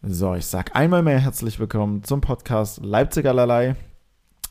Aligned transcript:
So, 0.00 0.36
ich 0.36 0.46
sag 0.46 0.76
einmal 0.76 1.02
mehr 1.02 1.18
herzlich 1.18 1.58
willkommen 1.58 2.04
zum 2.04 2.20
Podcast 2.20 2.80
Leipzig 2.84 3.26
allerlei. 3.26 3.74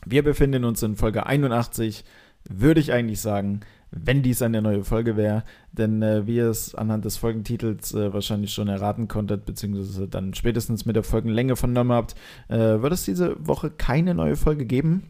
Wir 0.05 0.21
befinden 0.21 0.65
uns 0.65 0.83
in 0.83 0.97
Folge 0.97 1.25
81, 1.25 2.03
würde 2.49 2.81
ich 2.81 2.91
eigentlich 2.91 3.21
sagen, 3.21 3.61
wenn 3.89 4.23
dies 4.23 4.41
eine 4.41 4.61
neue 4.61 4.83
Folge 4.83 5.15
wäre. 5.15 5.45
Denn 5.71 6.01
äh, 6.01 6.27
wie 6.27 6.35
ihr 6.35 6.49
es 6.49 6.75
anhand 6.75 7.05
des 7.05 7.15
Folgentitels 7.15 7.93
äh, 7.93 8.11
wahrscheinlich 8.11 8.51
schon 8.51 8.67
erraten 8.67 9.07
konntet, 9.07 9.45
beziehungsweise 9.45 10.09
dann 10.09 10.33
spätestens 10.33 10.85
mit 10.85 10.97
der 10.97 11.03
Folgenlänge 11.03 11.55
vernommen 11.55 11.93
habt, 11.93 12.15
äh, 12.49 12.57
wird 12.57 12.91
es 12.91 13.05
diese 13.05 13.37
Woche 13.39 13.71
keine 13.71 14.13
neue 14.13 14.35
Folge 14.35 14.65
geben. 14.65 15.03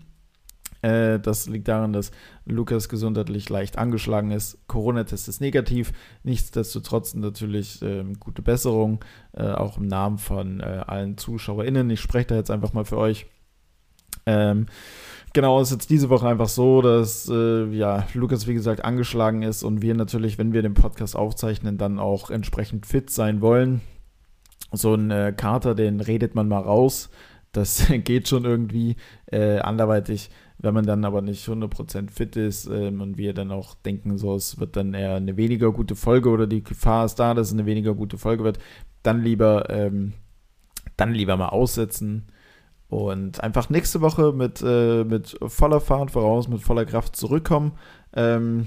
Äh, 0.82 1.20
das 1.20 1.48
liegt 1.48 1.68
daran, 1.68 1.94
dass 1.94 2.12
Lukas 2.46 2.90
gesundheitlich 2.90 3.50
leicht 3.50 3.78
angeschlagen 3.78 4.32
ist. 4.32 4.58
Corona-Test 4.68 5.28
ist 5.28 5.42
negativ. 5.42 5.92
Nichtsdestotrotz 6.24 7.14
natürlich 7.14 7.82
äh, 7.82 8.04
gute 8.20 8.42
Besserung, 8.42 9.04
äh, 9.34 9.44
auch 9.44 9.78
im 9.78 9.88
Namen 9.88 10.18
von 10.18 10.60
äh, 10.60 10.84
allen 10.86 11.18
ZuschauerInnen. 11.18 11.90
Ich 11.90 12.00
spreche 12.00 12.28
da 12.28 12.36
jetzt 12.36 12.52
einfach 12.52 12.74
mal 12.74 12.86
für 12.86 12.98
euch. 12.98 13.28
Ähm, 14.26 14.66
genau, 15.34 15.60
es 15.62 15.70
ist 15.70 15.74
jetzt 15.74 15.90
diese 15.90 16.10
Woche 16.10 16.28
einfach 16.28 16.50
so, 16.50 16.82
dass 16.82 17.30
äh, 17.30 17.66
ja, 17.70 18.06
Lukas, 18.14 18.46
wie 18.46 18.54
gesagt, 18.54 18.84
angeschlagen 18.84 19.42
ist 19.42 19.64
und 19.64 19.82
wir 19.82 19.96
natürlich, 19.96 20.38
wenn 20.38 20.54
wir 20.54 20.62
den 20.62 20.74
Podcast 20.74 21.16
aufzeichnen, 21.16 21.78
dann 21.78 21.98
auch 21.98 22.30
entsprechend 22.30 22.86
fit 22.86 23.10
sein 23.10 23.42
wollen. 23.42 23.82
So 24.74 24.94
ein 24.94 25.12
äh, 25.12 25.34
Kater, 25.36 25.76
den 25.76 26.02
redet 26.02 26.36
man 26.36 26.50
mal 26.50 26.60
raus. 26.60 27.10
Das 27.52 27.88
geht 28.04 28.28
schon 28.28 28.46
irgendwie. 28.46 28.96
anderweitig 29.32 30.30
wenn 30.60 30.74
man 30.74 30.86
dann 30.86 31.06
aber 31.06 31.22
nicht 31.22 31.48
100% 31.48 32.12
fit 32.12 32.36
ist 32.36 32.66
ähm, 32.68 33.02
und 33.02 33.18
wir 33.18 33.34
dann 33.34 33.52
auch 33.52 33.76
denken, 33.76 34.18
so 34.18 34.36
es 34.36 34.60
wird 34.60 34.76
dann 34.76 34.94
eher 34.94 35.16
eine 35.16 35.38
weniger 35.38 35.72
gute 35.72 35.96
Folge 35.96 36.30
oder 36.30 36.48
die 36.48 36.64
Gefahr 36.64 37.06
ist 37.06 37.16
da, 37.16 37.34
dass 37.34 37.48
es 37.48 37.54
eine 37.54 37.66
weniger 37.66 37.94
gute 37.94 38.18
Folge 38.18 38.44
wird, 38.44 38.60
dann 39.04 39.22
lieber, 39.22 39.70
ähm, 39.70 40.14
dann 40.96 41.14
lieber 41.14 41.38
mal 41.38 41.50
aussetzen 41.50 42.28
und 42.90 43.44
einfach 43.44 43.70
nächste 43.70 44.02
Woche 44.02 44.34
mit, 44.34 44.64
äh, 44.66 45.04
mit 45.04 45.38
voller 45.46 45.80
Fahrt 45.80 46.12
voraus, 46.12 46.48
mit 46.48 46.62
voller 46.62 46.86
Kraft 46.86 47.16
zurückkommen. 47.16 47.74
Ähm, 48.14 48.66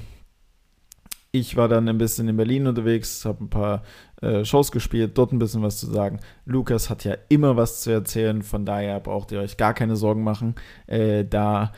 ich 1.32 1.56
war 1.56 1.68
dann 1.68 1.88
ein 1.88 1.98
bisschen 1.98 2.28
in 2.28 2.36
Berlin 2.36 2.66
unterwegs, 2.66 3.24
habe 3.24 3.44
ein 3.44 3.50
paar 3.50 3.82
äh, 4.20 4.44
Shows 4.44 4.72
gespielt, 4.72 5.16
dort 5.16 5.32
ein 5.32 5.38
bisschen 5.38 5.62
was 5.62 5.78
zu 5.78 5.86
sagen. 5.86 6.20
Lukas 6.44 6.90
hat 6.90 7.04
ja 7.04 7.16
immer 7.28 7.56
was 7.56 7.82
zu 7.82 7.90
erzählen, 7.90 8.42
von 8.42 8.64
daher 8.64 8.98
braucht 9.00 9.30
ihr 9.32 9.40
euch 9.40 9.56
gar 9.56 9.74
keine 9.74 9.96
Sorgen 9.96 10.24
machen. 10.24 10.56
Äh, 10.86 11.24
da 11.24 11.72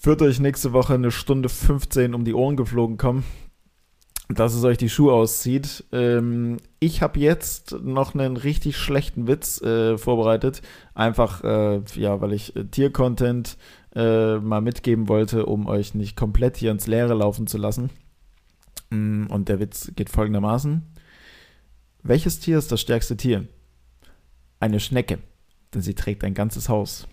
wird 0.00 0.22
euch 0.22 0.38
nächste 0.38 0.72
Woche 0.72 0.94
eine 0.94 1.10
Stunde 1.10 1.48
15 1.48 2.14
um 2.14 2.24
die 2.24 2.34
Ohren 2.34 2.56
geflogen 2.56 2.96
kommen, 2.96 3.24
dass 4.28 4.54
es 4.54 4.62
euch 4.62 4.78
die 4.78 4.88
Schuhe 4.88 5.12
auszieht. 5.14 5.84
Ähm, 5.90 6.58
ich 6.78 7.02
habe 7.02 7.18
jetzt 7.18 7.76
noch 7.82 8.14
einen 8.14 8.36
richtig 8.36 8.76
schlechten 8.76 9.26
Witz 9.26 9.60
äh, 9.62 9.98
vorbereitet, 9.98 10.62
einfach 10.94 11.42
äh, 11.42 11.80
ja, 11.96 12.20
weil 12.20 12.32
ich 12.32 12.54
äh, 12.54 12.64
Tier-Content 12.64 13.56
äh, 13.96 14.36
mal 14.36 14.60
mitgeben 14.60 15.08
wollte, 15.08 15.46
um 15.46 15.66
euch 15.66 15.94
nicht 15.94 16.16
komplett 16.16 16.56
hier 16.56 16.70
ins 16.70 16.86
Leere 16.86 17.14
laufen 17.14 17.48
zu 17.48 17.58
lassen. 17.58 17.90
Und 19.30 19.48
der 19.48 19.60
Witz 19.60 19.92
geht 19.96 20.10
folgendermaßen. 20.10 20.82
Welches 22.02 22.40
Tier 22.40 22.58
ist 22.58 22.70
das 22.70 22.80
stärkste 22.80 23.16
Tier? 23.16 23.46
Eine 24.60 24.80
Schnecke, 24.80 25.18
denn 25.74 25.82
sie 25.82 25.94
trägt 25.94 26.24
ein 26.24 26.34
ganzes 26.34 26.68
Haus. 26.68 27.08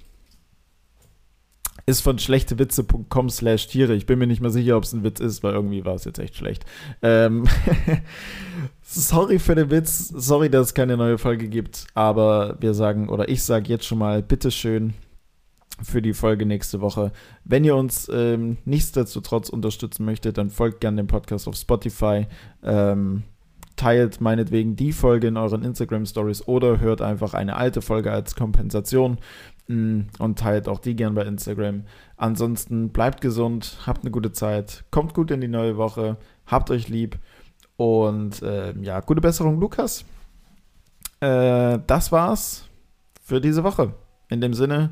Ist 1.85 2.01
von 2.01 2.17
schlechtewitze.com 2.17 3.29
slash 3.29 3.67
Tiere. 3.67 3.93
Ich 3.93 4.05
bin 4.05 4.17
mir 4.17 4.27
nicht 4.27 4.39
mehr 4.39 4.51
sicher, 4.51 4.77
ob 4.77 4.83
es 4.83 4.93
ein 4.93 5.03
Witz 5.03 5.19
ist, 5.19 5.43
weil 5.43 5.53
irgendwie 5.53 5.83
war 5.83 5.95
es 5.95 6.05
jetzt 6.05 6.19
echt 6.19 6.37
schlecht. 6.37 6.63
Ähm 7.01 7.45
sorry 8.81 9.39
für 9.39 9.55
den 9.55 9.69
Witz, 9.69 10.07
sorry, 10.07 10.49
dass 10.49 10.67
es 10.67 10.73
keine 10.73 10.95
neue 10.95 11.17
Folge 11.17 11.49
gibt, 11.49 11.87
aber 11.93 12.57
wir 12.61 12.73
sagen, 12.73 13.09
oder 13.09 13.27
ich 13.27 13.43
sage 13.43 13.67
jetzt 13.67 13.85
schon 13.85 13.97
mal, 13.97 14.21
bitteschön, 14.21 14.93
für 15.83 16.01
die 16.01 16.13
Folge 16.13 16.45
nächste 16.45 16.81
Woche. 16.81 17.11
Wenn 17.43 17.63
ihr 17.63 17.75
uns 17.75 18.09
ähm, 18.11 18.57
nichtsdestotrotz 18.65 19.49
unterstützen 19.49 20.05
möchtet, 20.05 20.37
dann 20.37 20.49
folgt 20.49 20.81
gerne 20.81 20.97
dem 20.97 21.07
Podcast 21.07 21.47
auf 21.47 21.55
Spotify. 21.55 22.27
Ähm, 22.63 23.23
teilt 23.75 24.21
meinetwegen 24.21 24.75
die 24.75 24.91
Folge 24.91 25.27
in 25.27 25.37
euren 25.37 25.63
Instagram 25.63 26.05
Stories 26.05 26.47
oder 26.47 26.79
hört 26.79 27.01
einfach 27.01 27.33
eine 27.33 27.55
alte 27.55 27.81
Folge 27.81 28.11
als 28.11 28.35
Kompensation 28.35 29.17
mm, 29.67 30.01
und 30.19 30.39
teilt 30.39 30.67
auch 30.67 30.79
die 30.79 30.95
gern 30.95 31.15
bei 31.15 31.23
Instagram. 31.23 31.83
Ansonsten 32.17 32.89
bleibt 32.89 33.21
gesund, 33.21 33.77
habt 33.85 34.03
eine 34.03 34.11
gute 34.11 34.31
Zeit, 34.31 34.85
kommt 34.91 35.13
gut 35.13 35.31
in 35.31 35.41
die 35.41 35.47
neue 35.47 35.77
Woche, 35.77 36.17
habt 36.45 36.69
euch 36.71 36.87
lieb 36.87 37.17
und 37.75 38.41
äh, 38.41 38.73
ja, 38.79 38.99
gute 38.99 39.21
Besserung, 39.21 39.59
Lukas. 39.59 40.05
Äh, 41.19 41.79
das 41.87 42.11
war's 42.11 42.69
für 43.23 43.41
diese 43.41 43.63
Woche. 43.63 43.95
In 44.29 44.41
dem 44.41 44.53
Sinne, 44.53 44.91